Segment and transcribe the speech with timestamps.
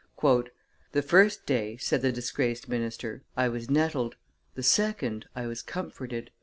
[0.93, 4.15] "The first day," said the disgraced minister, "I was nettled;
[4.55, 6.31] the second, I was comforted."